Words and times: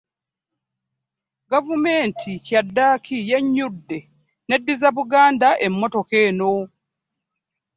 Gavumenti 1.51 2.31
kyaddaaki 2.45 3.15
yennyudde 3.29 3.99
n'eddizza 4.47 4.89
Buganda 4.97 5.49
emmotoka 5.65 6.15
eno. 6.27 6.53